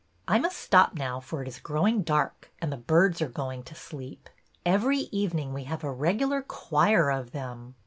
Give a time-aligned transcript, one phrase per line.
[0.27, 3.75] I must stop now, for it is growing dark, and the birds are going to
[3.75, 4.31] sleep.
[4.65, 7.75] Every evening we have a regular choir of them.